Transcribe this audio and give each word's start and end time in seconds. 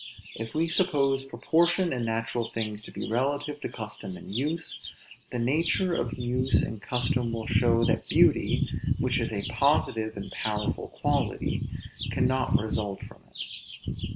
If 0.35 0.55
we 0.55 0.67
suppose 0.67 1.23
proportion 1.23 1.93
in 1.93 2.05
natural 2.05 2.47
things 2.47 2.81
to 2.85 2.91
be 2.91 3.07
relative 3.07 3.59
to 3.61 3.69
custom 3.69 4.17
and 4.17 4.31
use, 4.31 4.79
the 5.31 5.37
nature 5.37 5.93
of 5.93 6.13
use 6.13 6.63
and 6.63 6.81
custom 6.81 7.31
will 7.31 7.45
show 7.45 7.85
that 7.85 8.09
beauty, 8.09 8.67
which 8.99 9.19
is 9.21 9.31
a 9.31 9.43
positive 9.53 10.17
and 10.17 10.31
powerful 10.31 10.87
quality, 10.87 11.69
cannot 12.09 12.59
result 12.59 13.03
from 13.03 13.21
it. 13.85 14.09